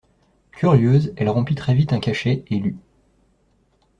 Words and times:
Curieuse, 0.51 1.13
elle 1.15 1.29
rompit 1.29 1.53
très 1.53 1.75
vite 1.75 1.93
un 1.93 1.99
cachet 1.99 2.43
et 2.49 2.57
lut. 2.57 2.79